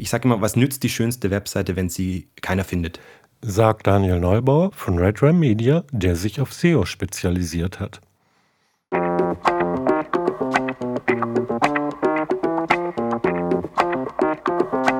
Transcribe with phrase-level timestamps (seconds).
[0.00, 3.00] Ich sage immer, was nützt die schönste Webseite, wenn sie keiner findet?
[3.42, 8.00] Sagt Daniel Neubauer von RedRam Media, der sich auf SEO spezialisiert hat.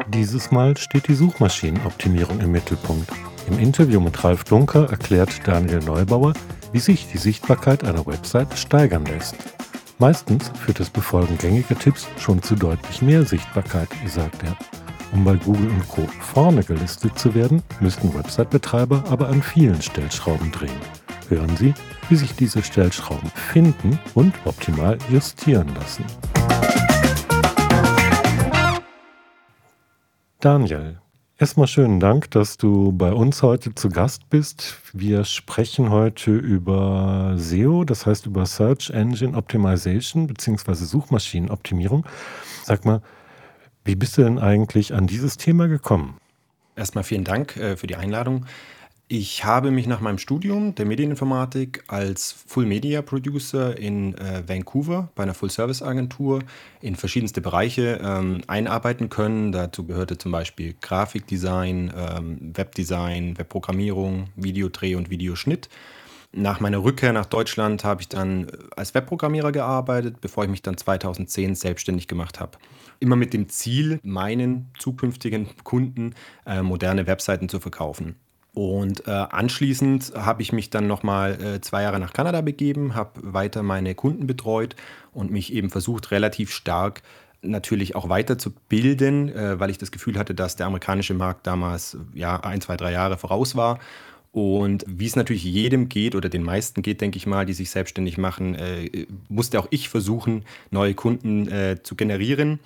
[0.09, 3.11] Dieses Mal steht die Suchmaschinenoptimierung im Mittelpunkt.
[3.49, 6.35] Im Interview mit Ralf Dunker erklärt Daniel Neubauer,
[6.73, 9.35] wie sich die Sichtbarkeit einer Website steigern lässt.
[9.99, 14.59] Meistens führt das Befolgen gängiger Tipps schon zu deutlich mehr Sichtbarkeit, sagt er.
[15.13, 16.07] Um bei Google und Co.
[16.21, 20.71] vorne gelistet zu werden, müssten Website-Betreiber aber an vielen Stellschrauben drehen.
[21.29, 21.75] Hören Sie,
[22.09, 26.05] wie sich diese Stellschrauben finden und optimal justieren lassen.
[30.39, 31.01] Daniel,
[31.39, 34.77] erstmal schönen Dank, dass du bei uns heute zu Gast bist.
[34.93, 40.75] Wir sprechen heute über SEO, das heißt über Search Engine Optimization bzw.
[40.75, 42.07] Suchmaschinenoptimierung.
[42.65, 43.03] Sag mal,
[43.85, 46.19] wie bist du denn eigentlich an dieses Thema gekommen?
[46.77, 48.47] Erstmal vielen Dank äh, für die Einladung.
[49.13, 55.09] Ich habe mich nach meinem Studium der Medieninformatik als Full Media Producer in äh, Vancouver
[55.17, 56.45] bei einer Full Service Agentur
[56.81, 59.51] in verschiedenste Bereiche ähm, einarbeiten können.
[59.51, 65.69] Dazu gehörte zum Beispiel Grafikdesign, ähm, Webdesign, Webprogrammierung, Videodreh und Videoschnitt.
[66.33, 70.63] Nach meiner Rückkehr nach Deutschland habe ich dann äh, als Webprogrammierer gearbeitet, bevor ich mich
[70.63, 72.59] dann 2010 selbstständig gemacht habe.
[73.01, 76.15] Immer mit dem Ziel, meinen zukünftigen Kunden
[76.47, 78.17] äh, moderne Webseiten zu verkaufen.
[78.53, 83.13] Und äh, anschließend habe ich mich dann nochmal äh, zwei Jahre nach Kanada begeben, habe
[83.23, 84.77] weiter meine Kunden betreut
[85.13, 87.03] und mich eben versucht, relativ stark
[87.43, 92.41] natürlich auch weiterzubilden, äh, weil ich das Gefühl hatte, dass der amerikanische Markt damals ja
[92.41, 93.79] ein, zwei, drei Jahre voraus war
[94.33, 97.71] und wie es natürlich jedem geht oder den meisten geht, denke ich mal, die sich
[97.71, 102.61] selbstständig machen, äh, musste auch ich versuchen, neue Kunden äh, zu generieren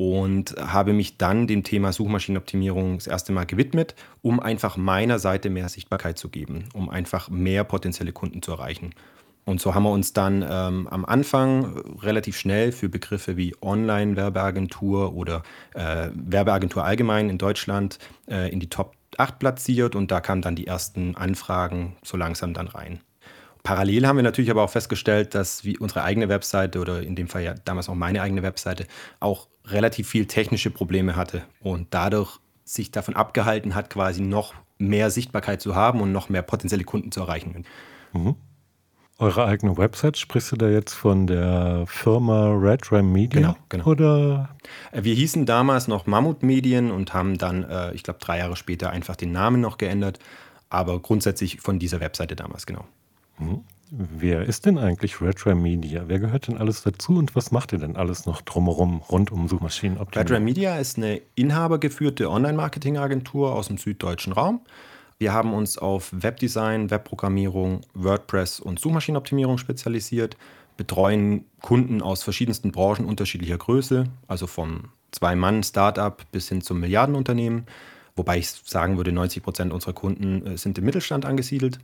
[0.00, 5.50] und habe mich dann dem Thema Suchmaschinenoptimierung das erste Mal gewidmet, um einfach meiner Seite
[5.50, 8.94] mehr Sichtbarkeit zu geben, um einfach mehr potenzielle Kunden zu erreichen.
[9.44, 15.12] Und so haben wir uns dann ähm, am Anfang relativ schnell für Begriffe wie Online-Werbeagentur
[15.12, 15.42] oder
[15.74, 20.56] äh, Werbeagentur allgemein in Deutschland äh, in die Top 8 platziert und da kamen dann
[20.56, 23.00] die ersten Anfragen so langsam dann rein.
[23.62, 27.42] Parallel haben wir natürlich aber auch festgestellt, dass unsere eigene Webseite oder in dem Fall
[27.42, 28.86] ja damals auch meine eigene Webseite
[29.20, 35.10] auch relativ viel technische Probleme hatte und dadurch sich davon abgehalten hat, quasi noch mehr
[35.10, 37.64] Sichtbarkeit zu haben und noch mehr potenzielle Kunden zu erreichen.
[38.12, 38.36] Mhm.
[39.18, 43.40] Eure eigene Website, sprichst du da jetzt von der Firma Red Ram Media?
[43.40, 43.84] Genau, genau.
[43.84, 44.56] Oder?
[44.92, 48.56] Äh, wir hießen damals noch Mammut Medien und haben dann, äh, ich glaube, drei Jahre
[48.56, 50.18] später einfach den Namen noch geändert.
[50.70, 52.86] Aber grundsätzlich von dieser Webseite damals, genau.
[53.90, 56.04] Wer ist denn eigentlich Redram Media?
[56.06, 59.48] Wer gehört denn alles dazu und was macht ihr denn alles noch drumherum rund um
[59.48, 60.28] Suchmaschinenoptimierung?
[60.28, 64.60] Redram Media ist eine inhabergeführte Online-Marketing-Agentur aus dem süddeutschen Raum.
[65.18, 70.36] Wir haben uns auf Webdesign, Webprogrammierung, WordPress und Suchmaschinenoptimierung spezialisiert,
[70.76, 77.66] betreuen Kunden aus verschiedensten Branchen unterschiedlicher Größe, also vom Zwei-Mann-Startup bis hin zum Milliardenunternehmen,
[78.14, 81.80] wobei ich sagen würde, 90 Prozent unserer Kunden äh, sind im Mittelstand angesiedelt.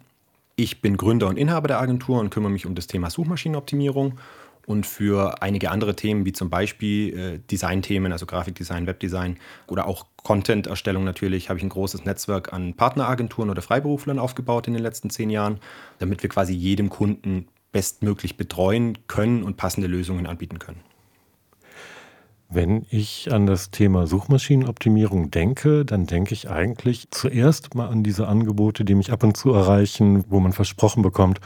[0.58, 4.18] Ich bin Gründer und Inhaber der Agentur und kümmere mich um das Thema Suchmaschinenoptimierung
[4.64, 9.36] und für einige andere Themen, wie zum Beispiel äh, Designthemen, also Grafikdesign, Webdesign
[9.66, 14.72] oder auch Content-Erstellung natürlich, habe ich ein großes Netzwerk an Partneragenturen oder Freiberuflern aufgebaut in
[14.72, 15.60] den letzten zehn Jahren,
[15.98, 20.80] damit wir quasi jedem Kunden bestmöglich betreuen können und passende Lösungen anbieten können.
[22.48, 28.28] Wenn ich an das Thema Suchmaschinenoptimierung denke, dann denke ich eigentlich zuerst mal an diese
[28.28, 31.40] Angebote, die mich ab und zu erreichen, wo man versprochen bekommt,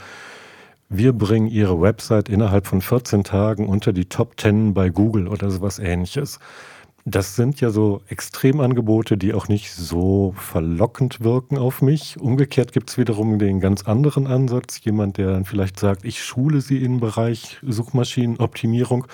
[0.93, 5.49] wir bringen Ihre Website innerhalb von 14 Tagen unter die Top 10 bei Google oder
[5.49, 6.41] sowas ähnliches.
[7.07, 12.21] Das sind ja so Extremangebote, die auch nicht so verlockend wirken auf mich.
[12.21, 14.81] Umgekehrt gibt es wiederum den ganz anderen Ansatz.
[14.85, 19.07] Jemand, der dann vielleicht sagt, ich schule Sie im Bereich Suchmaschinenoptimierung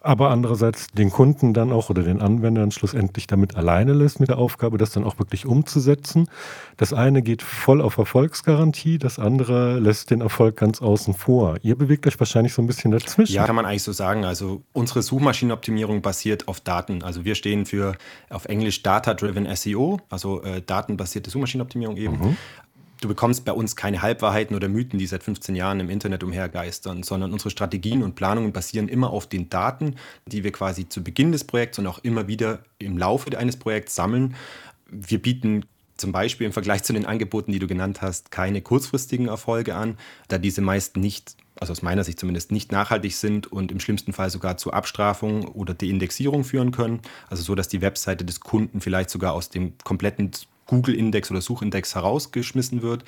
[0.00, 4.38] aber andererseits den Kunden dann auch oder den Anwendern schlussendlich damit alleine lässt mit der
[4.38, 6.28] Aufgabe, das dann auch wirklich umzusetzen.
[6.76, 11.56] Das eine geht voll auf Erfolgsgarantie, das andere lässt den Erfolg ganz außen vor.
[11.62, 13.34] Ihr bewegt euch wahrscheinlich so ein bisschen dazwischen.
[13.34, 14.24] Ja, kann man eigentlich so sagen.
[14.24, 17.02] Also unsere Suchmaschinenoptimierung basiert auf Daten.
[17.02, 17.96] Also wir stehen für
[18.30, 22.18] auf Englisch Data-Driven SEO, also äh, datenbasierte Suchmaschinenoptimierung eben.
[22.18, 22.36] Mhm
[23.00, 27.02] du bekommst bei uns keine Halbwahrheiten oder Mythen, die seit 15 Jahren im Internet umhergeistern,
[27.02, 29.96] sondern unsere Strategien und Planungen basieren immer auf den Daten,
[30.26, 33.94] die wir quasi zu Beginn des Projekts und auch immer wieder im Laufe eines Projekts
[33.94, 34.34] sammeln.
[34.90, 35.64] Wir bieten
[35.96, 39.98] zum Beispiel im Vergleich zu den Angeboten, die du genannt hast, keine kurzfristigen Erfolge an,
[40.28, 44.12] da diese meist nicht also aus meiner Sicht zumindest, nicht nachhaltig sind und im schlimmsten
[44.12, 47.00] Fall sogar zu Abstrafung oder Deindexierung führen können.
[47.28, 50.30] Also so, dass die Webseite des Kunden vielleicht sogar aus dem kompletten
[50.68, 53.04] Google-Index oder Suchindex herausgeschmissen wird.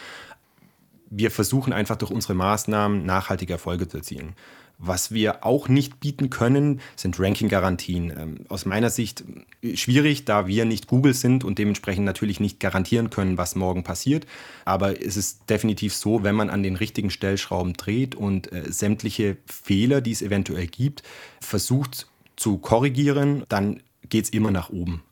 [1.08, 4.34] Wir versuchen einfach durch unsere Maßnahmen nachhaltige Erfolge zu erzielen.
[4.82, 8.14] Was wir auch nicht bieten können, sind Ranking-Garantien.
[8.16, 9.24] Ähm, aus meiner Sicht
[9.62, 13.84] äh, schwierig, da wir nicht Google sind und dementsprechend natürlich nicht garantieren können, was morgen
[13.84, 14.26] passiert.
[14.64, 19.36] Aber es ist definitiv so, wenn man an den richtigen Stellschrauben dreht und äh, sämtliche
[19.44, 21.02] Fehler, die es eventuell gibt,
[21.42, 22.06] versucht
[22.36, 25.02] zu korrigieren, dann geht es immer nach oben.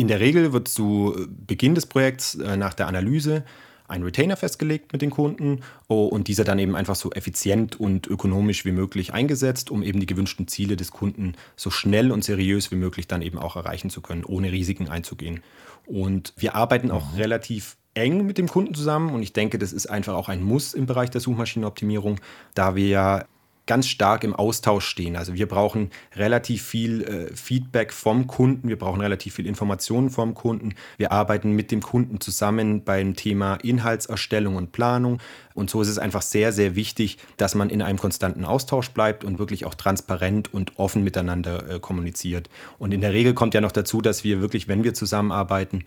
[0.00, 3.44] In der Regel wird zu Beginn des Projekts äh, nach der Analyse
[3.86, 8.06] ein Retainer festgelegt mit den Kunden oh, und dieser dann eben einfach so effizient und
[8.06, 12.70] ökonomisch wie möglich eingesetzt, um eben die gewünschten Ziele des Kunden so schnell und seriös
[12.70, 15.42] wie möglich dann eben auch erreichen zu können, ohne Risiken einzugehen.
[15.84, 17.18] Und wir arbeiten auch mhm.
[17.18, 20.72] relativ eng mit dem Kunden zusammen und ich denke, das ist einfach auch ein Muss
[20.72, 22.22] im Bereich der Suchmaschinenoptimierung,
[22.54, 23.24] da wir ja
[23.70, 25.14] ganz stark im Austausch stehen.
[25.14, 30.34] Also wir brauchen relativ viel äh, Feedback vom Kunden, wir brauchen relativ viel Informationen vom
[30.34, 30.74] Kunden.
[30.96, 35.18] Wir arbeiten mit dem Kunden zusammen beim Thema Inhaltserstellung und Planung.
[35.54, 39.22] Und so ist es einfach sehr, sehr wichtig, dass man in einem konstanten Austausch bleibt
[39.22, 42.50] und wirklich auch transparent und offen miteinander äh, kommuniziert.
[42.80, 45.84] Und in der Regel kommt ja noch dazu, dass wir wirklich, wenn wir zusammenarbeiten,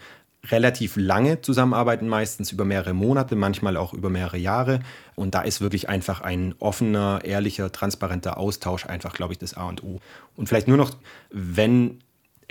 [0.49, 4.81] relativ lange zusammenarbeiten, meistens über mehrere Monate, manchmal auch über mehrere Jahre.
[5.15, 9.67] Und da ist wirklich einfach ein offener, ehrlicher, transparenter Austausch einfach, glaube ich, das A
[9.67, 10.01] und O.
[10.35, 10.91] Und vielleicht nur noch,
[11.31, 11.99] wenn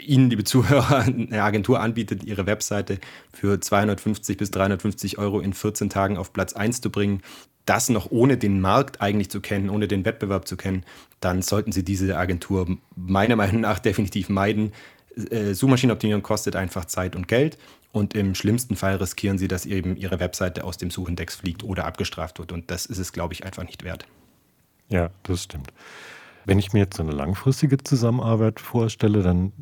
[0.01, 2.99] Ihnen, liebe Zuhörer, eine Agentur anbietet, Ihre Webseite
[3.33, 7.23] für 250 bis 350 Euro in 14 Tagen auf Platz 1 zu bringen,
[7.67, 10.85] das noch ohne den Markt eigentlich zu kennen, ohne den Wettbewerb zu kennen,
[11.21, 12.67] dann sollten Sie diese Agentur
[12.97, 14.73] meiner Meinung nach definitiv meiden.
[15.31, 17.59] Äh, Suchmaschinenoptimierung kostet einfach Zeit und Geld
[17.93, 21.85] und im schlimmsten Fall riskieren sie, dass eben ihre Webseite aus dem Suchindex fliegt oder
[21.85, 22.51] abgestraft wird.
[22.51, 24.07] Und das ist es, glaube ich, einfach nicht wert.
[24.89, 25.73] Ja, das stimmt.
[26.45, 29.53] Wenn ich mir jetzt so eine langfristige Zusammenarbeit vorstelle, dann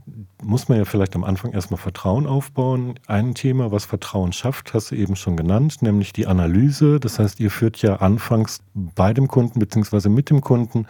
[0.42, 2.98] muss man ja vielleicht am Anfang erstmal Vertrauen aufbauen.
[3.06, 6.98] Ein Thema, was Vertrauen schafft, hast du eben schon genannt, nämlich die Analyse.
[6.98, 10.08] Das heißt, ihr führt ja anfangs bei dem Kunden bzw.
[10.08, 10.86] mit dem Kunden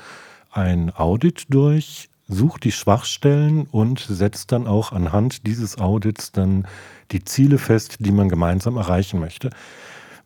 [0.53, 6.67] ein Audit durch, sucht die Schwachstellen und setzt dann auch anhand dieses Audits dann
[7.11, 9.51] die Ziele fest, die man gemeinsam erreichen möchte.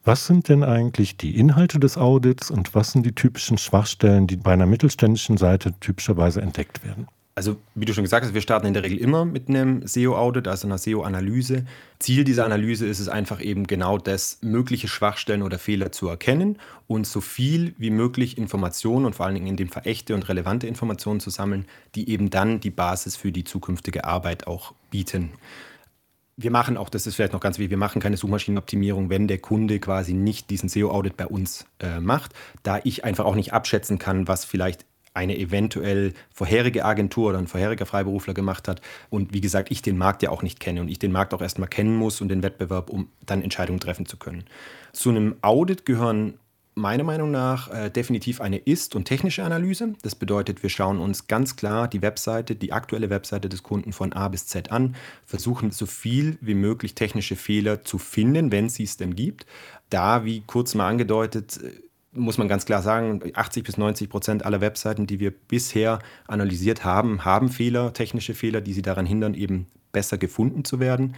[0.04, 4.36] Was sind denn eigentlich die Inhalte des Audits und was sind die typischen Schwachstellen, die
[4.36, 7.08] bei einer mittelständischen Seite typischerweise entdeckt werden?
[7.36, 10.46] Also, wie du schon gesagt hast, wir starten in der Regel immer mit einem SEO-Audit,
[10.46, 11.64] also einer SEO-Analyse.
[11.98, 16.58] Ziel dieser Analyse ist es einfach eben genau das, mögliche Schwachstellen oder Fehler zu erkennen
[16.86, 20.28] und so viel wie möglich Informationen und vor allen Dingen in dem Fall echte und
[20.28, 21.66] relevante Informationen zu sammeln,
[21.96, 25.32] die eben dann die Basis für die zukünftige Arbeit auch bieten.
[26.36, 29.38] Wir machen auch, das ist vielleicht noch ganz wichtig, wir machen keine Suchmaschinenoptimierung, wenn der
[29.38, 32.32] Kunde quasi nicht diesen SEO-Audit bei uns äh, macht,
[32.62, 34.84] da ich einfach auch nicht abschätzen kann, was vielleicht
[35.14, 38.82] eine eventuell vorherige Agentur oder ein vorheriger Freiberufler gemacht hat.
[39.10, 41.40] Und wie gesagt, ich den Markt ja auch nicht kenne und ich den Markt auch
[41.40, 44.44] erstmal kennen muss und den Wettbewerb, um dann Entscheidungen treffen zu können.
[44.92, 46.34] Zu einem Audit gehören
[46.74, 49.94] meiner Meinung nach äh, definitiv eine Ist- und technische Analyse.
[50.02, 54.12] Das bedeutet, wir schauen uns ganz klar die Webseite, die aktuelle Webseite des Kunden von
[54.12, 58.74] A bis Z an, versuchen so viel wie möglich technische Fehler zu finden, wenn es
[58.74, 59.46] sie es denn gibt.
[59.90, 61.70] Da, wie kurz mal angedeutet, äh,
[62.14, 66.84] muss man ganz klar sagen, 80 bis 90 Prozent aller Webseiten, die wir bisher analysiert
[66.84, 71.14] haben, haben Fehler, technische Fehler, die sie daran hindern, eben besser gefunden zu werden.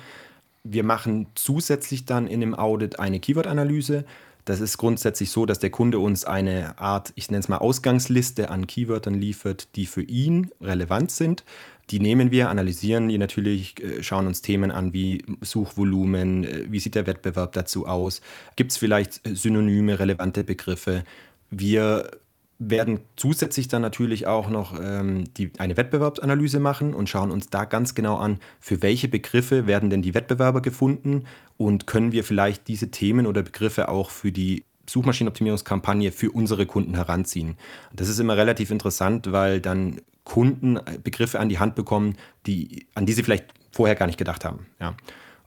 [0.65, 4.05] Wir machen zusätzlich dann in dem Audit eine Keyword-Analyse.
[4.45, 8.51] Das ist grundsätzlich so, dass der Kunde uns eine Art, ich nenne es mal Ausgangsliste
[8.51, 11.45] an Keywörtern liefert, die für ihn relevant sind.
[11.91, 16.81] Die nehmen wir, analysieren die natürlich, äh, schauen uns Themen an wie Suchvolumen, äh, wie
[16.81, 18.21] sieht der Wettbewerb dazu aus,
[18.57, 21.05] gibt es vielleicht äh, Synonyme, relevante Begriffe.
[21.51, 22.11] Wir
[22.59, 27.67] werden zusätzlich dann natürlich auch noch ähm, die, eine Wettbewerbsanalyse machen und schauen uns da
[27.67, 31.25] ganz genau an, für welche Begriffe werden denn die Wettbewerber gefunden
[31.59, 36.95] und können wir vielleicht diese Themen oder Begriffe auch für die Suchmaschinenoptimierungskampagne für unsere Kunden
[36.95, 37.57] heranziehen.
[37.93, 42.17] Das ist immer relativ interessant, weil dann Kunden Begriffe an die Hand bekommen,
[42.47, 44.67] die, an die sie vielleicht vorher gar nicht gedacht haben.
[44.81, 44.97] Ja.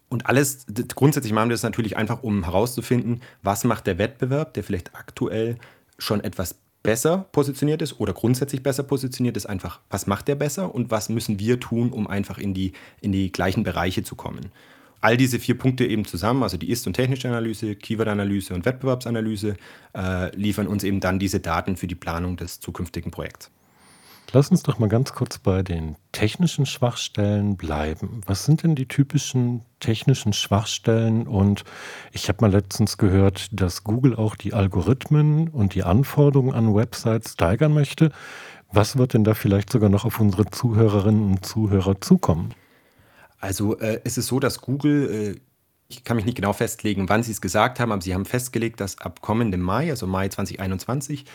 [0.08, 0.65] Und alles,
[0.96, 5.58] grundsätzlich machen wir das natürlich einfach, um herauszufinden, was macht der Wettbewerb, der vielleicht aktuell
[5.98, 10.74] schon etwas besser positioniert ist oder grundsätzlich besser positioniert ist, einfach, was macht der besser
[10.74, 14.51] und was müssen wir tun, um einfach in die, in die gleichen Bereiche zu kommen.
[15.01, 19.56] All diese vier Punkte eben zusammen, also die Ist- und technische Analyse, Keyword-Analyse und Wettbewerbsanalyse,
[19.96, 23.50] äh, liefern uns eben dann diese Daten für die Planung des zukünftigen Projekts.
[24.32, 28.22] Lass uns doch mal ganz kurz bei den technischen Schwachstellen bleiben.
[28.27, 31.27] Was sind denn die typischen technischen Schwachstellen?
[31.27, 31.63] Und
[32.12, 37.34] ich habe mal letztens gehört, dass Google auch die Algorithmen und die Anforderungen an Websites
[37.34, 38.12] steigern möchte.
[38.72, 42.53] Was wird denn da vielleicht sogar noch auf unsere Zuhörerinnen und Zuhörer zukommen?
[43.39, 45.39] Also äh, es ist so, dass Google, äh,
[45.88, 48.79] ich kann mich nicht genau festlegen, wann sie es gesagt haben, aber sie haben festgelegt,
[48.79, 51.25] dass ab kommendem Mai, also Mai 2021,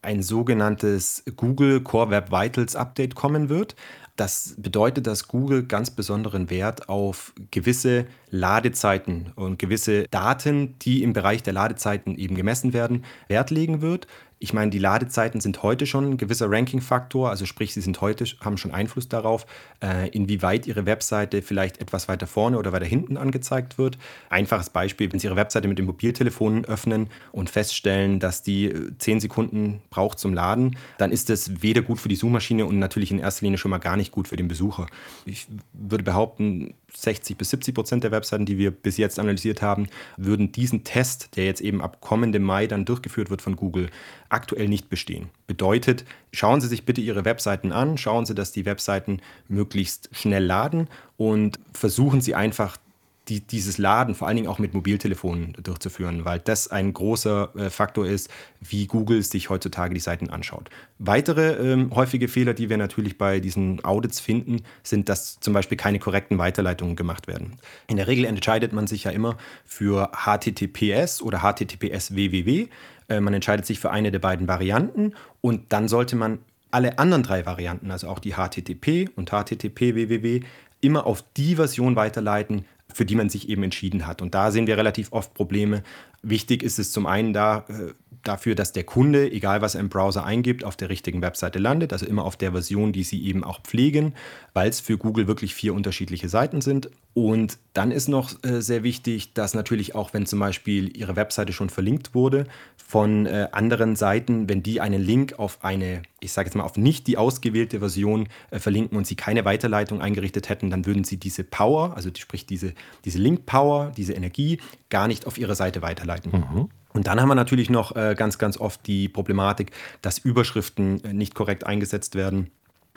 [0.00, 3.74] ein sogenanntes Google Core Web Vitals Update kommen wird.
[4.18, 11.12] Das bedeutet, dass Google ganz besonderen Wert auf gewisse Ladezeiten und gewisse Daten, die im
[11.12, 14.08] Bereich der Ladezeiten eben gemessen werden, Wert legen wird.
[14.40, 18.24] Ich meine, die Ladezeiten sind heute schon ein gewisser Ranking-Faktor, also sprich, sie sind heute,
[18.40, 19.46] haben schon Einfluss darauf,
[19.82, 23.98] äh, inwieweit Ihre Webseite vielleicht etwas weiter vorne oder weiter hinten angezeigt wird.
[24.30, 29.16] Einfaches Beispiel, wenn Sie Ihre Webseite mit dem Mobiltelefon öffnen und feststellen, dass die 10
[29.16, 33.10] äh, Sekunden braucht zum Laden, dann ist das weder gut für die Suchmaschine und natürlich
[33.10, 34.86] in erster Linie schon mal gar nicht gut für den Besucher.
[35.24, 39.88] Ich würde behaupten, 60 bis 70 Prozent der Webseiten, die wir bis jetzt analysiert haben,
[40.16, 43.90] würden diesen Test, der jetzt eben ab kommendem Mai dann durchgeführt wird von Google,
[44.28, 45.28] aktuell nicht bestehen.
[45.46, 50.44] Bedeutet, schauen Sie sich bitte Ihre Webseiten an, schauen Sie, dass die Webseiten möglichst schnell
[50.44, 52.78] laden und versuchen Sie einfach
[53.28, 57.70] die, dieses Laden vor allen Dingen auch mit Mobiltelefonen durchzuführen, weil das ein großer äh,
[57.70, 58.30] Faktor ist,
[58.60, 60.70] wie Google sich heutzutage die Seiten anschaut.
[60.98, 65.76] Weitere ähm, häufige Fehler, die wir natürlich bei diesen Audits finden, sind, dass zum Beispiel
[65.76, 67.58] keine korrekten Weiterleitungen gemacht werden.
[67.86, 72.68] In der Regel entscheidet man sich ja immer für HTTPS oder HTTPS www.
[73.08, 76.38] Äh, man entscheidet sich für eine der beiden Varianten und dann sollte man
[76.70, 80.40] alle anderen drei Varianten, also auch die HTTP und HTTP www,
[80.80, 84.22] immer auf die Version weiterleiten, für die man sich eben entschieden hat.
[84.22, 85.82] Und da sehen wir relativ oft Probleme.
[86.22, 89.88] Wichtig ist es zum einen da, äh, dafür, dass der Kunde, egal was er im
[89.88, 93.44] Browser eingibt, auf der richtigen Webseite landet, also immer auf der Version, die sie eben
[93.44, 94.14] auch pflegen,
[94.52, 96.90] weil es für Google wirklich vier unterschiedliche Seiten sind.
[97.14, 101.52] Und dann ist noch äh, sehr wichtig, dass natürlich auch, wenn zum Beispiel Ihre Webseite
[101.52, 102.46] schon verlinkt wurde
[102.76, 106.76] von äh, anderen Seiten, wenn die einen Link auf eine, ich sage jetzt mal, auf
[106.76, 111.16] nicht die ausgewählte Version äh, verlinken und Sie keine Weiterleitung eingerichtet hätten, dann würden Sie
[111.16, 112.72] diese Power, also sprich diese,
[113.04, 114.58] diese Link-Power, diese Energie,
[114.90, 116.07] gar nicht auf Ihre Seite weiterleiten.
[116.32, 116.68] Mhm.
[116.92, 119.72] Und dann haben wir natürlich noch äh, ganz, ganz oft die Problematik,
[120.02, 122.50] dass Überschriften äh, nicht korrekt eingesetzt werden.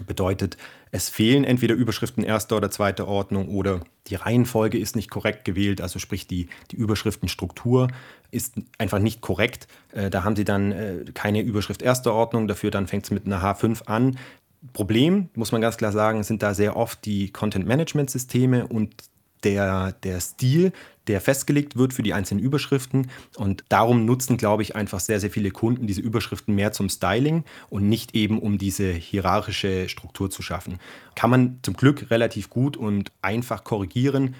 [0.07, 0.57] Bedeutet,
[0.89, 5.79] es fehlen entweder Überschriften erster oder zweiter Ordnung oder die Reihenfolge ist nicht korrekt gewählt,
[5.79, 7.89] also sprich die, die Überschriftenstruktur
[8.31, 9.67] ist einfach nicht korrekt.
[9.91, 13.43] Äh, da haben Sie dann keine Überschrift erster Ordnung, dafür dann fängt es mit einer
[13.43, 14.17] H5 an.
[14.73, 18.93] Problem, muss man ganz klar sagen, sind da sehr oft die Content-Management-Systeme und
[19.43, 20.71] der, der Stil,
[21.07, 23.09] der festgelegt wird für die einzelnen Überschriften.
[23.35, 27.43] Und darum nutzen, glaube ich, einfach sehr, sehr viele Kunden diese Überschriften mehr zum Styling
[27.69, 30.79] und nicht eben, um diese hierarchische Struktur zu schaffen.
[31.15, 34.35] Kann man zum Glück relativ gut und einfach korrigieren.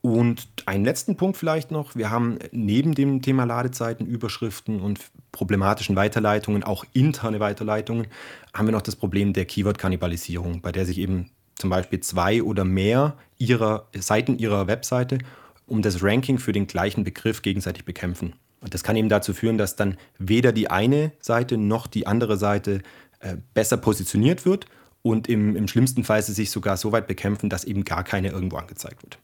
[0.00, 1.96] Und einen letzten Punkt vielleicht noch.
[1.96, 5.00] Wir haben neben dem Thema Ladezeiten, Überschriften und
[5.32, 8.06] problematischen Weiterleitungen, auch interne Weiterleitungen,
[8.52, 11.30] haben wir noch das Problem der Keyword-Kannibalisierung, bei der sich eben
[11.64, 15.16] zum Beispiel zwei oder mehr ihrer Seiten ihrer Webseite
[15.64, 18.34] um das Ranking für den gleichen Begriff gegenseitig bekämpfen.
[18.60, 22.36] Und das kann eben dazu führen, dass dann weder die eine Seite noch die andere
[22.36, 22.82] Seite
[23.20, 24.66] äh, besser positioniert wird
[25.00, 28.28] und im, im schlimmsten Fall sie sich sogar so weit bekämpfen, dass eben gar keine
[28.28, 29.18] irgendwo angezeigt wird.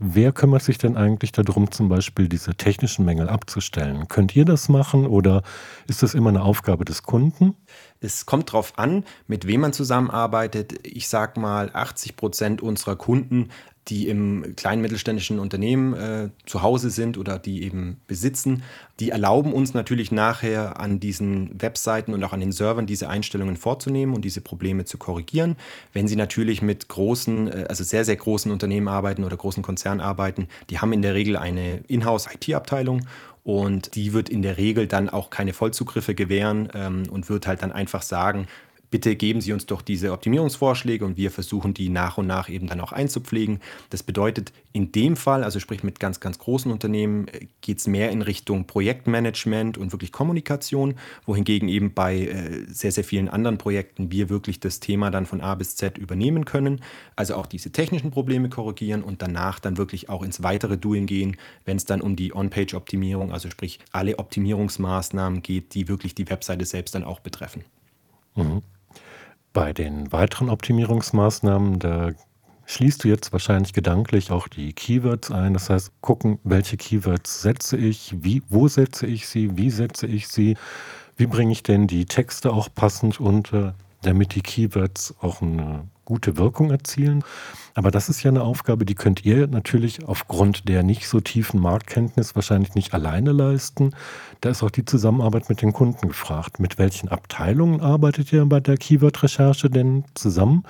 [0.00, 4.06] Wer kümmert sich denn eigentlich darum, zum Beispiel diese technischen Mängel abzustellen?
[4.06, 5.42] Könnt ihr das machen oder
[5.88, 7.56] ist das immer eine Aufgabe des Kunden?
[8.00, 10.86] Es kommt darauf an, mit wem man zusammenarbeitet.
[10.86, 13.50] Ich sage mal, 80 Prozent unserer Kunden
[13.88, 18.62] die im kleinen mittelständischen Unternehmen äh, zu Hause sind oder die eben besitzen,
[19.00, 23.56] die erlauben uns natürlich nachher an diesen Webseiten und auch an den Servern diese Einstellungen
[23.56, 25.56] vorzunehmen und diese Probleme zu korrigieren.
[25.92, 30.00] Wenn Sie natürlich mit großen, äh, also sehr, sehr großen Unternehmen arbeiten oder großen Konzernen
[30.00, 33.06] arbeiten, die haben in der Regel eine Inhouse-IT-Abteilung
[33.48, 37.62] und die wird in der Regel dann auch keine Vollzugriffe gewähren ähm, und wird halt
[37.62, 38.46] dann einfach sagen,
[38.90, 42.66] bitte geben Sie uns doch diese Optimierungsvorschläge und wir versuchen die nach und nach eben
[42.66, 43.60] dann auch einzupflegen.
[43.90, 47.86] Das bedeutet in dem Fall, also sprich mit ganz, ganz großen Unternehmen, äh, geht es
[47.86, 50.94] mehr in Richtung Projektmanagement und wirklich Kommunikation,
[51.26, 55.40] wohingegen eben bei äh, sehr, sehr vielen anderen Projekten wir wirklich das Thema dann von
[55.40, 56.80] A bis Z übernehmen können,
[57.16, 61.36] also auch diese technischen Probleme korrigieren und danach dann wirklich auch ins weitere Doing gehen,
[61.64, 66.64] wenn es dann um die On-Page-Optimierung, also sprich alle Optimierungsmaßnahmen geht, die wirklich die Webseite
[66.64, 67.64] selbst dann auch betreffen.
[68.34, 68.62] Mhm.
[69.58, 72.12] Bei den weiteren Optimierungsmaßnahmen, da
[72.66, 75.52] schließt du jetzt wahrscheinlich gedanklich auch die Keywords ein.
[75.52, 80.28] Das heißt, gucken, welche Keywords setze ich, wie, wo setze ich sie, wie setze ich
[80.28, 80.56] sie,
[81.16, 83.74] wie bringe ich denn die Texte auch passend unter.
[84.02, 87.22] damit die Keywords auch eine gute Wirkung erzielen.
[87.74, 91.60] Aber das ist ja eine Aufgabe, die könnt ihr natürlich aufgrund der nicht so tiefen
[91.60, 93.92] Marktkenntnis wahrscheinlich nicht alleine leisten.
[94.40, 96.60] Da ist auch die Zusammenarbeit mit den Kunden gefragt.
[96.60, 100.64] Mit welchen Abteilungen arbeitet ihr bei der Keyword-Recherche denn zusammen?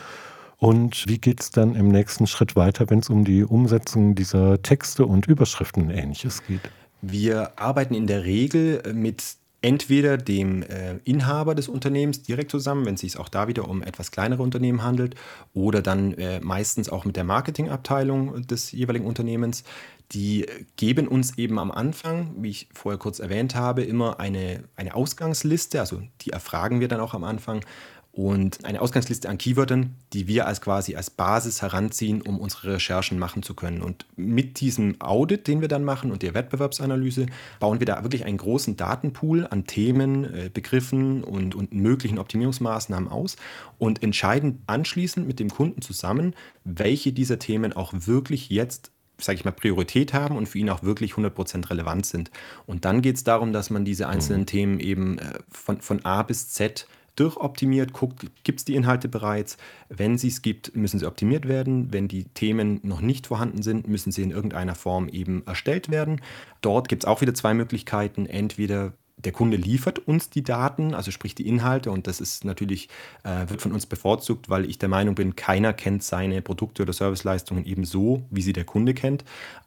[0.57, 4.61] Und wie geht es dann im nächsten Schritt weiter, wenn es um die Umsetzung dieser
[4.61, 6.63] Texte und Überschriften und ähnliches geht?
[7.01, 9.23] Wir arbeiten in der Regel mit
[9.61, 13.83] entweder dem äh, Inhaber des Unternehmens direkt zusammen, wenn es sich auch da wieder um
[13.83, 15.17] etwas kleinere Unternehmen handelt,
[15.53, 19.65] oder dann äh, meistens auch mit der Marketingabteilung des jeweiligen Unternehmens.
[20.13, 20.47] Die
[20.77, 25.81] geben uns eben am Anfang, wie ich vorher kurz erwähnt habe, immer eine, eine Ausgangsliste,
[25.81, 27.63] also die erfragen wir dann auch am Anfang,
[28.13, 33.19] und eine Ausgangsliste an Keywörtern, die wir als quasi als Basis heranziehen, um unsere Recherchen
[33.19, 33.81] machen zu können.
[33.81, 37.27] Und mit diesem Audit, den wir dann machen und der Wettbewerbsanalyse,
[37.61, 43.09] bauen wir da wirklich einen großen Datenpool an Themen, äh, Begriffen und, und möglichen Optimierungsmaßnahmen
[43.09, 43.37] aus
[43.79, 46.35] und entscheiden anschließend mit dem Kunden zusammen,
[46.65, 50.85] welche dieser Themen auch wirklich jetzt sage ich mal, Priorität haben und für ihn auch
[50.85, 52.31] wirklich 100% relevant sind.
[52.67, 54.47] Und dann geht es darum, dass man diese einzelnen mhm.
[54.47, 56.87] Themen eben äh, von, von A bis Z
[57.19, 59.57] durchoptimiert, guckt, gibt es die Inhalte bereits.
[59.89, 61.93] Wenn sie es gibt, müssen sie optimiert werden.
[61.93, 66.21] Wenn die Themen noch nicht vorhanden sind, müssen sie in irgendeiner Form eben erstellt werden.
[66.61, 68.27] Dort gibt es auch wieder zwei Möglichkeiten.
[68.27, 68.93] Entweder
[69.25, 72.89] der Kunde liefert uns die Daten, also sprich die Inhalte, und das ist natürlich,
[73.25, 76.93] äh, wird von uns bevorzugt, weil ich der Meinung bin, keiner kennt seine Produkte oder
[76.93, 79.25] Serviceleistungen eben so, wie sie der Kunde kennt.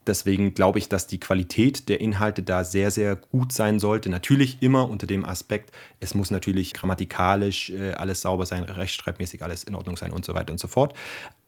[0.08, 4.10] Deswegen glaube ich, dass die Qualität der Inhalte da sehr, sehr gut sein sollte.
[4.10, 9.64] Natürlich immer unter dem Aspekt, es muss natürlich grammatikalisch äh, alles sauber sein, rechtschreibmäßig alles
[9.64, 10.96] in Ordnung sein und so weiter und so fort.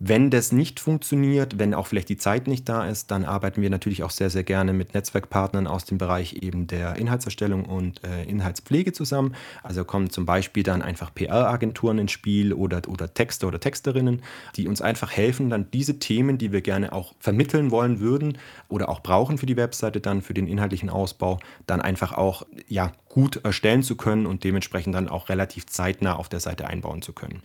[0.05, 3.69] Wenn das nicht funktioniert, wenn auch vielleicht die Zeit nicht da ist, dann arbeiten wir
[3.69, 8.25] natürlich auch sehr, sehr gerne mit Netzwerkpartnern aus dem Bereich eben der Inhaltserstellung und äh,
[8.25, 9.33] Inhaltspflege zusammen.
[9.63, 14.23] Also kommen zum Beispiel dann einfach PR-Agenturen ins Spiel oder, oder Texter oder Texterinnen,
[14.57, 18.89] die uns einfach helfen, dann diese Themen, die wir gerne auch vermitteln wollen würden, oder
[18.89, 23.37] auch brauchen für die Webseite dann für den inhaltlichen Ausbau, dann einfach auch ja, gut
[23.45, 27.41] erstellen zu können und dementsprechend dann auch relativ zeitnah auf der Seite einbauen zu können.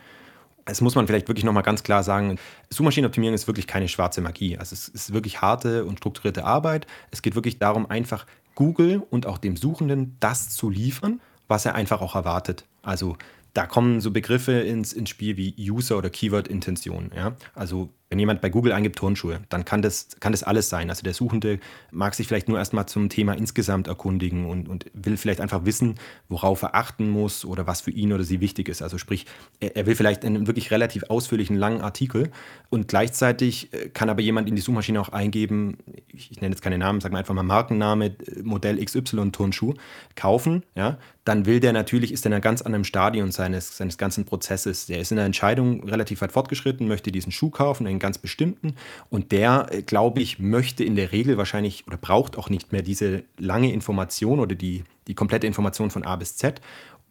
[0.71, 2.39] Es muss man vielleicht wirklich nochmal ganz klar sagen,
[2.71, 4.59] Suchmaschinenoptimierung ist wirklich keine schwarze Magie.
[4.59, 6.87] Also es ist wirklich harte und strukturierte Arbeit.
[7.11, 11.75] Es geht wirklich darum, einfach Google und auch dem Suchenden das zu liefern, was er
[11.75, 12.67] einfach auch erwartet.
[12.83, 13.17] Also
[13.55, 17.13] da kommen so Begriffe ins, ins Spiel wie User- oder Keyword-Intention.
[17.17, 17.35] Ja?
[17.55, 20.89] Also wenn jemand bei Google eingibt Turnschuhe, dann kann das, kann das alles sein.
[20.89, 25.19] Also der Suchende mag sich vielleicht nur erstmal zum Thema insgesamt erkundigen und, und will
[25.19, 25.97] vielleicht einfach wissen,
[26.29, 28.81] worauf er achten muss oder was für ihn oder sie wichtig ist.
[28.81, 29.27] Also sprich,
[29.61, 32.31] er, er will vielleicht einen wirklich relativ ausführlichen, langen Artikel
[32.71, 35.77] und gleichzeitig äh, kann aber jemand in die Suchmaschine auch eingeben,
[36.09, 39.75] ich, nenne jetzt keine Namen, sagen wir einfach mal Markenname, äh, Modell XY Turnschuh,
[40.17, 43.99] kaufen, ja, dann will der natürlich, ist er in einem ganz anderen Stadion seines, seines
[43.99, 44.87] ganzen Prozesses.
[44.87, 48.75] Der ist in der Entscheidung relativ weit fortgeschritten, möchte diesen Schuh kaufen, einen ganz bestimmten.
[49.11, 52.83] Und der, äh, glaube ich, möchte in der Regel wahrscheinlich oder braucht auch nicht mehr
[52.83, 56.61] diese lange Information oder die, die komplette Information von A bis Z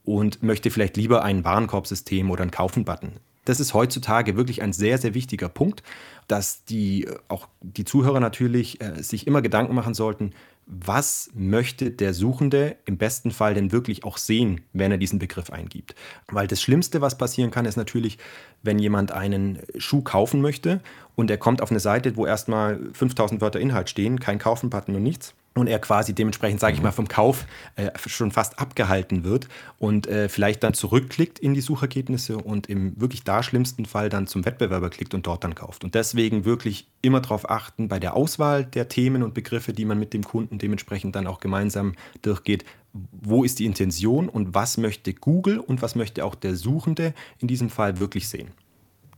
[0.03, 3.11] und möchte vielleicht lieber ein Warenkorbsystem oder einen Kaufen-Button.
[3.45, 5.83] Das ist heutzutage wirklich ein sehr, sehr wichtiger Punkt,
[6.27, 10.31] dass die, äh, auch die Zuhörer natürlich äh, sich immer Gedanken machen sollten,
[10.67, 15.49] was möchte der Suchende im besten Fall denn wirklich auch sehen, wenn er diesen Begriff
[15.49, 15.95] eingibt.
[16.27, 18.17] Weil das Schlimmste, was passieren kann, ist natürlich,
[18.63, 20.81] wenn jemand einen Schuh kaufen möchte
[21.15, 25.03] und er kommt auf eine Seite, wo erstmal 5000 Wörter Inhalt stehen, kein Kaufen-Button und
[25.03, 29.47] nichts und er quasi dementsprechend, sage ich mal, vom Kauf äh, schon fast abgehalten wird
[29.79, 34.27] und äh, vielleicht dann zurückklickt in die Suchergebnisse und im wirklich da schlimmsten Fall dann
[34.27, 35.83] zum Wettbewerber klickt und dort dann kauft.
[35.83, 39.99] Und deswegen wirklich immer darauf achten, bei der Auswahl der Themen und Begriffe, die man
[39.99, 45.13] mit dem Kunden dementsprechend dann auch gemeinsam durchgeht, wo ist die Intention und was möchte
[45.13, 48.49] Google und was möchte auch der Suchende in diesem Fall wirklich sehen.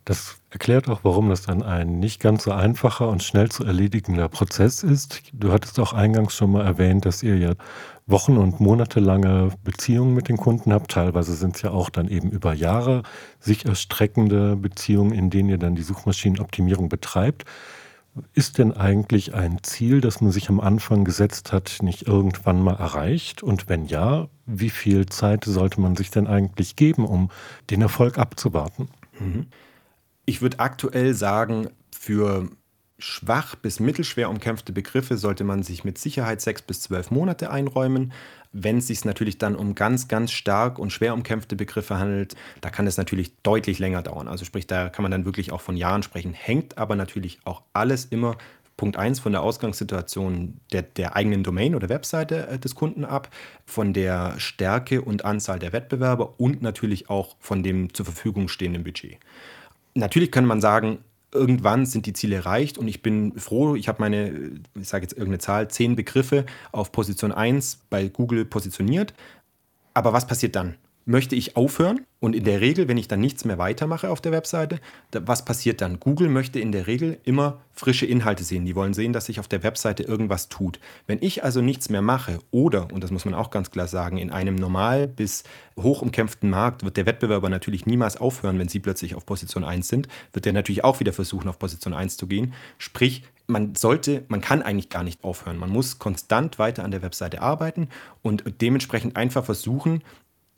[0.06, 4.28] Das erklärt auch, warum das dann ein nicht ganz so einfacher und schnell zu erledigender
[4.28, 5.22] Prozess ist.
[5.34, 7.54] Du hattest auch eingangs schon mal erwähnt, dass ihr ja
[8.08, 10.92] Wochen- und monatelange Beziehungen mit den Kunden habt.
[10.92, 13.04] Teilweise sind es ja auch dann eben über Jahre
[13.40, 17.46] sich erstreckende Beziehungen, in denen ihr dann die Suchmaschinenoptimierung betreibt.
[18.34, 22.76] Ist denn eigentlich ein Ziel, das man sich am Anfang gesetzt hat, nicht irgendwann mal
[22.76, 23.44] erreicht?
[23.44, 27.30] Und wenn ja, wie viel Zeit sollte man sich denn eigentlich geben, um
[27.70, 28.90] den Erfolg abzuwarten?
[29.20, 29.48] Mhm.
[30.30, 32.48] Ich würde aktuell sagen, für
[33.00, 38.14] schwach bis mittelschwer umkämpfte Begriffe sollte man sich mit Sicherheit sechs bis zwölf Monate einräumen.
[38.52, 42.70] Wenn es sich natürlich dann um ganz, ganz stark und schwer umkämpfte Begriffe handelt, da
[42.70, 44.28] kann es natürlich deutlich länger dauern.
[44.28, 46.36] Also sprich, da kann man dann wirklich auch von Jahren sprechen.
[46.36, 48.38] Hängt aber natürlich auch alles immer
[48.78, 53.30] Punkt 1 von der Ausgangssituation der, der eigenen Domain oder Webseite äh, des Kunden ab,
[53.66, 58.84] von der Stärke und Anzahl der Wettbewerber und natürlich auch von dem zur Verfügung stehenden
[58.84, 59.18] Budget.
[60.00, 61.00] Natürlich kann man sagen,
[61.32, 65.14] irgendwann sind die Ziele erreicht und ich bin froh, ich habe meine, ich sage jetzt
[65.14, 69.14] irgendeine Zahl, zehn Begriffe auf Position 1 bei Google positioniert.
[69.94, 70.76] Aber was passiert dann?
[71.10, 72.06] Möchte ich aufhören.
[72.20, 74.80] Und in der Regel, wenn ich dann nichts mehr weitermache auf der Webseite,
[75.12, 76.00] was passiert dann?
[76.00, 78.66] Google möchte in der Regel immer frische Inhalte sehen.
[78.66, 80.80] Die wollen sehen, dass sich auf der Webseite irgendwas tut.
[81.08, 84.18] Wenn ich also nichts mehr mache oder, und das muss man auch ganz klar sagen,
[84.18, 85.44] in einem normal bis
[85.78, 89.88] hoch umkämpften Markt wird der Wettbewerber natürlich niemals aufhören, wenn sie plötzlich auf Position 1
[89.88, 92.54] sind, wird der natürlich auch wieder versuchen, auf Position 1 zu gehen.
[92.78, 95.58] Sprich, man sollte, man kann eigentlich gar nicht aufhören.
[95.58, 97.90] Man muss konstant weiter an der Webseite arbeiten
[98.22, 100.04] und dementsprechend einfach versuchen,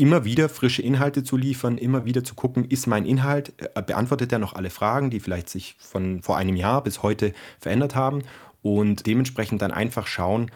[0.02, 4.34] immer wieder frische Inhalte zu liefern, immer wieder zu gucken, ist mein Inhalt, äh, beantwortet
[4.34, 8.24] er noch alle Fragen, die vielleicht sich von vor einem Jahr bis heute verändert haben?
[8.64, 10.50] Und dementsprechend dann einfach schauen,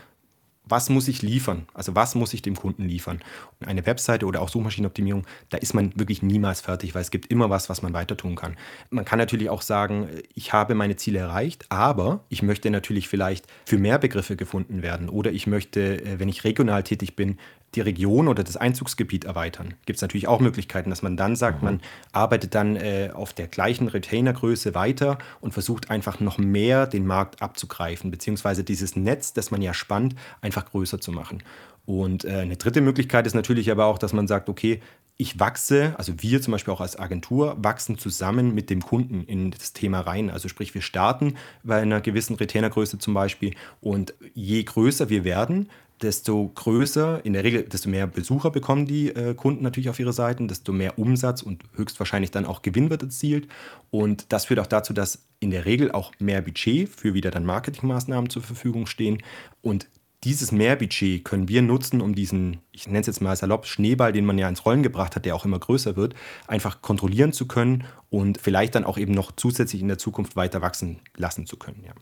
[0.68, 1.68] was muss ich liefern?
[1.74, 3.22] Also was muss ich dem Kunden liefern?
[3.60, 7.32] Und eine Webseite oder auch Suchmaschinenoptimierung, da ist man wirklich niemals fertig, weil es gibt
[7.32, 8.56] immer was, was man weiter tun kann.
[8.90, 13.48] Man kann natürlich auch sagen, ich habe meine Ziele erreicht, aber ich möchte natürlich vielleicht
[13.66, 17.38] für mehr Begriffe gefunden werden oder ich möchte, äh, wenn ich regional tätig bin,
[17.76, 19.74] die Region oder das Einzugsgebiet erweitern.
[19.86, 21.66] Gibt es natürlich auch Möglichkeiten, dass man dann sagt, mhm.
[21.66, 27.06] man arbeitet dann äh, auf der gleichen Retainergröße weiter und versucht einfach noch mehr den
[27.06, 31.44] Markt abzugreifen, beziehungsweise dieses Netz, das man ja spannt, einfach größer zu machen.
[31.86, 34.80] Und äh, eine dritte Möglichkeit ist natürlich aber auch, dass man sagt, okay,
[35.18, 39.52] ich wachse, also wir zum Beispiel auch als Agentur, wachsen zusammen mit dem Kunden in
[39.52, 40.30] das Thema rein.
[40.30, 45.70] Also sprich, wir starten bei einer gewissen Retainergröße zum Beispiel und je größer wir werden,
[46.02, 50.12] desto größer, in der Regel, desto mehr Besucher bekommen die äh, Kunden natürlich auf ihre
[50.12, 53.48] Seiten, desto mehr Umsatz und höchstwahrscheinlich dann auch Gewinn wird erzielt.
[53.92, 57.46] Und das führt auch dazu, dass in der Regel auch mehr Budget für wieder dann
[57.46, 59.24] Marketingmaßnahmen zur Verfügung stehen.
[59.62, 59.88] Und
[60.26, 64.26] dieses Mehrbudget können wir nutzen, um diesen, ich nenne es jetzt mal salopp, Schneeball, den
[64.26, 66.16] man ja ins Rollen gebracht hat, der auch immer größer wird,
[66.48, 70.62] einfach kontrollieren zu können und vielleicht dann auch eben noch zusätzlich in der Zukunft weiter
[70.62, 71.84] wachsen lassen zu können.
[71.86, 71.94] Ja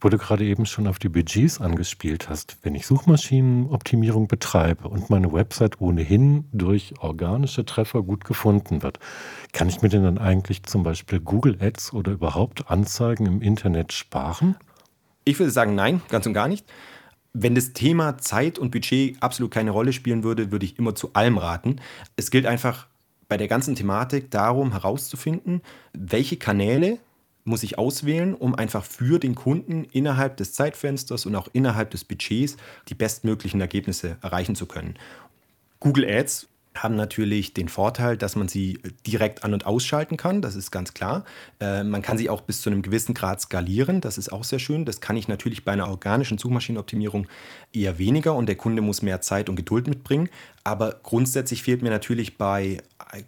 [0.00, 2.56] wo du gerade eben schon auf die Budgets angespielt hast.
[2.62, 8.98] Wenn ich Suchmaschinenoptimierung betreibe und meine Website ohnehin durch organische Treffer gut gefunden wird,
[9.52, 13.92] kann ich mir denn dann eigentlich zum Beispiel Google Ads oder überhaupt Anzeigen im Internet
[13.92, 14.56] sparen?
[15.24, 16.64] Ich würde sagen, nein, ganz und gar nicht.
[17.32, 21.12] Wenn das Thema Zeit und Budget absolut keine Rolle spielen würde, würde ich immer zu
[21.12, 21.76] allem raten.
[22.16, 22.86] Es gilt einfach
[23.28, 25.62] bei der ganzen Thematik darum herauszufinden,
[25.92, 26.98] welche Kanäle
[27.44, 32.04] muss ich auswählen, um einfach für den Kunden innerhalb des Zeitfensters und auch innerhalb des
[32.04, 32.56] Budgets
[32.88, 34.94] die bestmöglichen Ergebnisse erreichen zu können.
[35.78, 40.54] Google Ads haben natürlich den Vorteil, dass man sie direkt an- und ausschalten kann, das
[40.54, 41.24] ist ganz klar.
[41.58, 44.60] Äh, man kann sie auch bis zu einem gewissen Grad skalieren, das ist auch sehr
[44.60, 44.84] schön.
[44.84, 47.26] Das kann ich natürlich bei einer organischen Suchmaschinenoptimierung
[47.72, 50.28] eher weniger und der Kunde muss mehr Zeit und Geduld mitbringen.
[50.62, 52.78] Aber grundsätzlich fehlt mir natürlich bei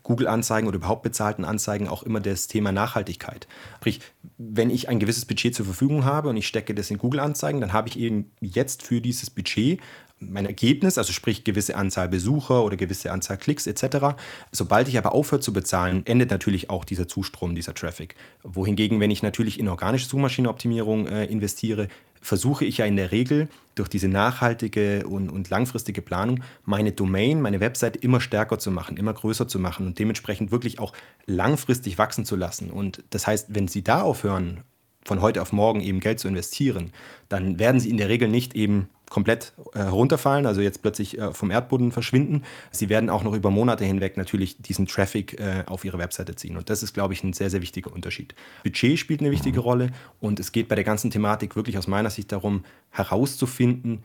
[0.02, 3.48] Google-Anzeigen oder überhaupt bezahlten Anzeigen auch immer das Thema Nachhaltigkeit.
[3.78, 4.00] Sprich,
[4.38, 7.72] wenn ich ein gewisses Budget zur Verfügung habe und ich stecke das in Google-Anzeigen, dann
[7.72, 9.80] habe ich eben jetzt für dieses Budget
[10.30, 14.16] mein Ergebnis, also sprich gewisse Anzahl Besucher oder gewisse Anzahl Klicks etc.
[14.50, 18.14] Sobald ich aber aufhöre zu bezahlen, endet natürlich auch dieser Zustrom, dieser Traffic.
[18.42, 21.88] Wohingegen, wenn ich natürlich in organische Suchmaschinenoptimierung äh, investiere,
[22.22, 27.40] versuche ich ja in der Regel durch diese nachhaltige und, und langfristige Planung meine Domain,
[27.40, 30.92] meine Website immer stärker zu machen, immer größer zu machen und dementsprechend wirklich auch
[31.26, 32.70] langfristig wachsen zu lassen.
[32.70, 34.62] Und das heißt, wenn Sie da aufhören,
[35.04, 36.92] von heute auf morgen eben Geld zu investieren,
[37.28, 41.34] dann werden Sie in der Regel nicht eben komplett äh, herunterfallen, also jetzt plötzlich äh,
[41.34, 42.44] vom Erdboden verschwinden.
[42.70, 46.56] Sie werden auch noch über Monate hinweg natürlich diesen Traffic äh, auf ihre Webseite ziehen.
[46.56, 48.34] Und das ist, glaube ich, ein sehr, sehr wichtiger Unterschied.
[48.64, 52.08] Budget spielt eine wichtige Rolle und es geht bei der ganzen Thematik wirklich aus meiner
[52.08, 54.02] Sicht darum, herauszufinden,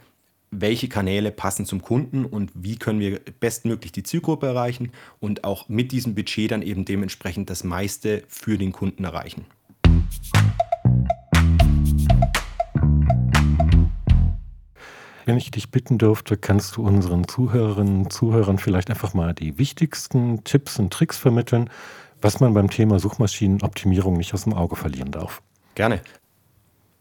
[0.51, 5.69] welche Kanäle passen zum Kunden und wie können wir bestmöglich die Zielgruppe erreichen und auch
[5.69, 9.45] mit diesem Budget dann eben dementsprechend das meiste für den Kunden erreichen.
[15.27, 19.57] Wenn ich dich bitten dürfte, kannst du unseren Zuhörerinnen und Zuhörern vielleicht einfach mal die
[19.57, 21.69] wichtigsten Tipps und Tricks vermitteln,
[22.21, 25.41] was man beim Thema Suchmaschinenoptimierung nicht aus dem Auge verlieren darf.
[25.75, 25.99] Gerne.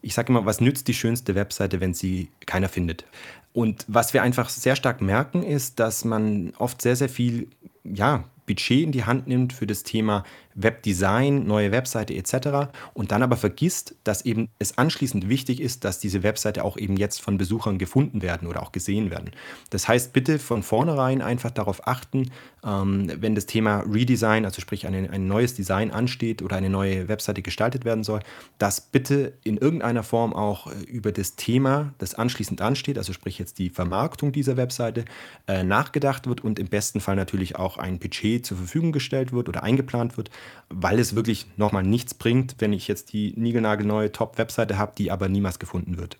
[0.01, 3.05] Ich sage immer, was nützt die schönste Webseite, wenn sie keiner findet?
[3.53, 7.47] Und was wir einfach sehr stark merken, ist, dass man oft sehr, sehr viel
[7.85, 10.25] ja, Budget in die Hand nimmt für das Thema
[10.57, 12.71] Webdesign, neue Webseite etc.
[12.93, 16.97] und dann aber vergisst, dass eben es anschließend wichtig ist, dass diese Webseite auch eben
[16.97, 19.31] jetzt von Besuchern gefunden werden oder auch gesehen werden.
[19.69, 22.31] Das heißt, bitte von vornherein einfach darauf achten,
[22.65, 27.07] ähm, wenn das Thema Redesign, also sprich eine, ein neues Design ansteht oder eine neue
[27.07, 28.21] Webseite gestaltet werden soll,
[28.57, 33.37] dass bitte in irgendeiner Form auch äh, über das Thema, das anschließend ansteht, also sprich
[33.37, 35.05] jetzt die Vermarktung dieser Webseite,
[35.47, 39.49] äh, nachgedacht wird und im besten Fall natürlich auch ein Budget zur Verfügung gestellt wird
[39.49, 40.31] oder eingeplant wird,
[40.69, 45.29] weil es wirklich nochmal nichts bringt, wenn ich jetzt die niegelnagelneue Top-Webseite habe, die aber
[45.29, 46.17] niemals gefunden wird.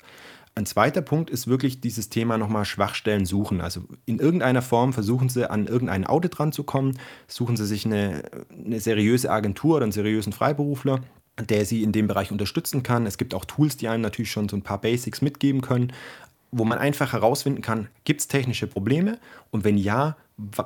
[0.58, 3.62] Ein zweiter Punkt ist wirklich dieses Thema nochmal Schwachstellen suchen.
[3.62, 8.24] Also in irgendeiner Form versuchen Sie an irgendein Audit ranzukommen, suchen Sie sich eine,
[8.66, 11.02] eine seriöse Agentur oder einen seriösen Freiberufler,
[11.40, 13.06] der Sie in dem Bereich unterstützen kann.
[13.06, 15.94] Es gibt auch Tools, die einem natürlich schon so ein paar Basics mitgeben können,
[16.52, 19.20] wo man einfach herausfinden kann, gibt es technische Probleme
[19.52, 20.16] und wenn ja,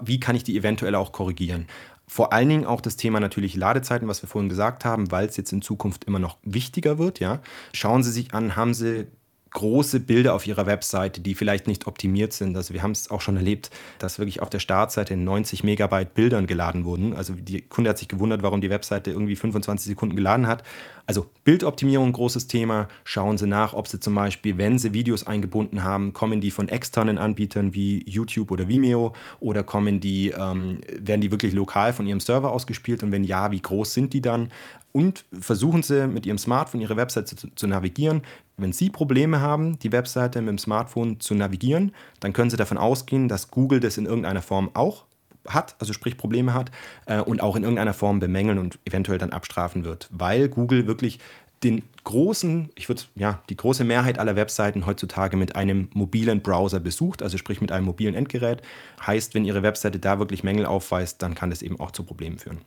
[0.02, 1.68] wie kann ich die eventuell auch korrigieren.
[2.14, 5.38] Vor allen Dingen auch das Thema natürlich Ladezeiten, was wir vorhin gesagt haben, weil es
[5.38, 7.22] jetzt in Zukunft immer noch wichtiger wird.
[7.22, 7.40] Ja.
[7.72, 9.08] Schauen Sie sich an, haben Sie
[9.52, 12.56] große Bilder auf ihrer Webseite, die vielleicht nicht optimiert sind.
[12.56, 16.48] Also wir haben es auch schon erlebt, dass wirklich auf der Startseite 90 Megabyte Bildern
[16.48, 17.14] geladen wurden.
[17.14, 20.64] Also die Kunde hat sich gewundert, warum die Webseite irgendwie 25 Sekunden geladen hat.
[21.06, 22.88] Also Bildoptimierung, großes Thema.
[23.04, 26.70] Schauen Sie nach, ob Sie zum Beispiel, wenn Sie Videos eingebunden haben, kommen die von
[26.70, 32.08] externen Anbietern wie YouTube oder Vimeo oder kommen die, ähm, werden die wirklich lokal von
[32.08, 34.52] Ihrem Server ausgespielt und wenn ja, wie groß sind die dann?
[34.92, 38.22] Und versuchen Sie mit Ihrem Smartphone Ihre Webseite zu, zu, navigieren.
[38.58, 42.78] Wenn Sie Probleme haben, die Webseite mit dem Smartphone zu navigieren, dann können Sie davon
[42.78, 45.06] ausgehen, dass Google das in irgendeiner Form auch
[45.48, 46.72] hat, also sprich Probleme hat
[47.08, 51.20] äh, und auch in irgendeiner Form bemängeln und eventuell dann abstrafen wird, weil Google wirklich
[51.64, 56.80] den großen, ich würde ja, die große Mehrheit aller Webseiten heutzutage mit einem mobilen Browser
[56.80, 58.62] besucht, also sprich mit einem mobilen Endgerät.
[59.06, 62.40] Heißt, wenn Ihre Webseite da wirklich Mängel aufweist, dann kann das eben auch zu Problemen
[62.40, 62.62] führen.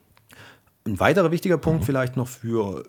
[0.87, 1.87] Ein weiterer wichtiger Punkt mhm.
[1.87, 2.85] vielleicht noch für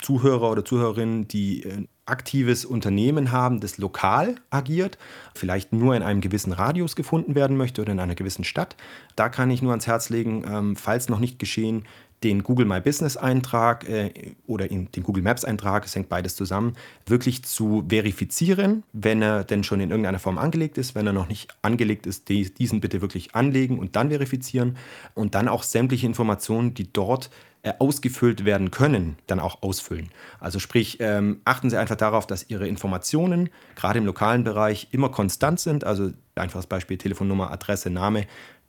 [0.00, 4.96] Zuhörer oder Zuhörerinnen, die ein aktives Unternehmen haben, das lokal agiert,
[5.34, 8.76] vielleicht nur in einem gewissen Radius gefunden werden möchte oder in einer gewissen Stadt.
[9.16, 11.84] Da kann ich nur ans Herz legen, ähm, falls noch nicht geschehen,
[12.22, 16.74] den Google My Business Eintrag äh, oder den Google Maps Eintrag, es hängt beides zusammen,
[17.06, 20.94] wirklich zu verifizieren, wenn er denn schon in irgendeiner Form angelegt ist.
[20.94, 24.76] Wenn er noch nicht angelegt ist, die, diesen bitte wirklich anlegen und dann verifizieren
[25.14, 27.30] und dann auch sämtliche Informationen, die dort
[27.62, 30.10] äh, ausgefüllt werden können, dann auch ausfüllen.
[30.40, 35.10] Also sprich, ähm, achten Sie einfach darauf, dass Ihre Informationen gerade im lokalen Bereich immer
[35.10, 35.84] konstant sind.
[35.84, 38.26] Also einfaches Beispiel Telefonnummer, Adresse, Name,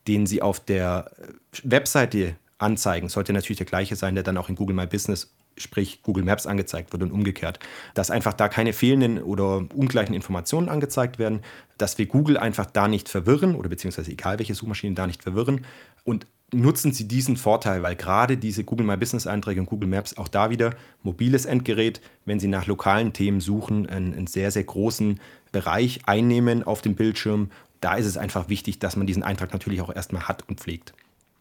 [0.08, 1.28] den Sie auf der äh,
[1.64, 6.02] Webseite anzeigen, sollte natürlich der gleiche sein, der dann auch in Google My Business, sprich
[6.04, 7.60] Google Maps angezeigt wird und umgekehrt.
[7.94, 11.42] Dass einfach da keine fehlenden oder ungleichen Informationen angezeigt werden,
[11.78, 15.66] dass wir Google einfach da nicht verwirren oder beziehungsweise egal welche Suchmaschinen da nicht verwirren
[16.04, 20.18] und nutzen Sie diesen Vorteil, weil gerade diese Google My Business Einträge und Google Maps
[20.18, 24.64] auch da wieder mobiles Endgerät, wenn Sie nach lokalen Themen suchen, einen, einen sehr, sehr
[24.64, 25.20] großen
[25.52, 27.52] Bereich einnehmen auf dem Bildschirm.
[27.82, 30.94] Da ist es einfach wichtig, dass man diesen Eintrag natürlich auch erstmal hat und pflegt.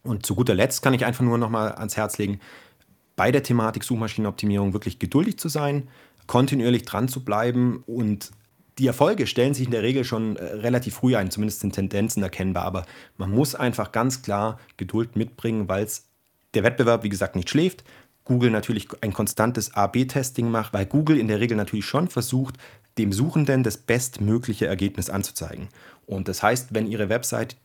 [0.07, 2.39] Und zu guter Letzt kann ich einfach nur noch mal ans Herz legen,
[3.15, 5.87] bei der Thematik Suchmaschinenoptimierung wirklich geduldig zu sein,
[6.27, 8.31] kontinuierlich dran zu bleiben und
[8.77, 12.21] die Erfolge stellen sich in der Regel schon äh, relativ früh ein, zumindest sind Tendenzen
[12.21, 12.85] erkennbar, aber
[13.17, 15.87] man muss einfach ganz klar Geduld mitbringen, weil
[16.53, 17.83] der Wettbewerb, wie gesagt, nicht schläft.
[18.23, 22.55] Google natürlich ein konstantes A-B-Testing macht, weil Google in der Regel natürlich schon versucht,
[22.97, 25.69] dem Suchenden das bestmögliche Ergebnis anzuzeigen.
[26.05, 27.57] Und das heißt, wenn Ihre Website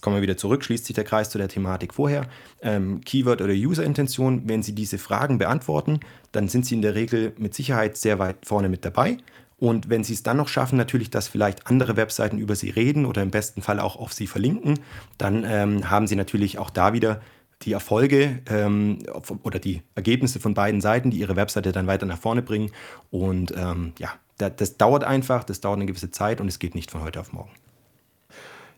[0.00, 2.26] Jetzt kommen wir wieder zurück, schließt sich der Kreis zu der Thematik vorher.
[2.62, 6.00] Ähm, Keyword oder User-Intention, wenn Sie diese Fragen beantworten,
[6.32, 9.18] dann sind Sie in der Regel mit Sicherheit sehr weit vorne mit dabei.
[9.58, 13.04] Und wenn Sie es dann noch schaffen, natürlich, dass vielleicht andere Webseiten über Sie reden
[13.04, 14.80] oder im besten Fall auch auf Sie verlinken,
[15.18, 17.20] dann ähm, haben Sie natürlich auch da wieder
[17.60, 19.00] die Erfolge ähm,
[19.42, 22.70] oder die Ergebnisse von beiden Seiten, die Ihre Webseite dann weiter nach vorne bringen.
[23.10, 26.74] Und ähm, ja, das, das dauert einfach, das dauert eine gewisse Zeit und es geht
[26.74, 27.50] nicht von heute auf morgen.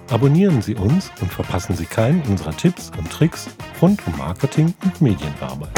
[0.09, 3.47] Abonnieren Sie uns und verpassen Sie keinen unserer Tipps und Tricks
[3.79, 5.69] rund um Marketing und Medienarbeit.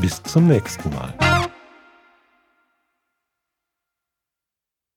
[0.00, 1.35] Bis zum nächsten Mal.